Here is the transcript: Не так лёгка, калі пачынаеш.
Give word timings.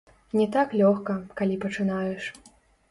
Не 0.39 0.47
так 0.55 0.73
лёгка, 0.81 1.19
калі 1.41 1.61
пачынаеш. 1.67 2.23